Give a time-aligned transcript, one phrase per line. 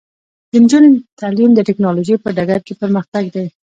[0.51, 0.89] د نجونو
[1.21, 3.45] تعلیم د ټیکنالوژۍ په ډګر کې پرمختګ دی.